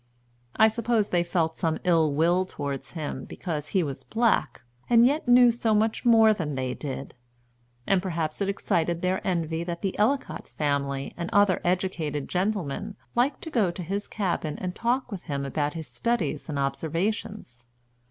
[0.55, 5.27] I suppose they felt some ill will toward him because he was black, and yet
[5.27, 7.13] knew so much more than they did;
[7.85, 13.43] and perhaps it excited their envy that the Ellicott family and other educated gentlemen liked
[13.43, 17.67] to go to his cabin and talk with him about his studies and observations.